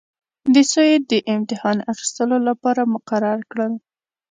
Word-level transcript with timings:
د 0.53 0.55
سویې 0.71 0.97
د 1.11 1.13
امتحان 1.35 1.77
اخیستلو 1.91 2.37
لپاره 2.47 2.81
مقرر 2.93 3.39
کړل. 3.51 3.73